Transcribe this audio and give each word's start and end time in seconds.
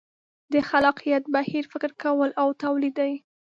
د 0.53 0.55
خلاقیت 0.69 1.23
بهیر 1.35 1.63
فکر 1.73 1.91
کول 2.03 2.29
او 2.41 2.47
تولید 2.63 2.93
دي. 3.01 3.13